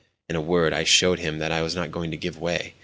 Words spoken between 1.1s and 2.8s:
him that I was not going to give way.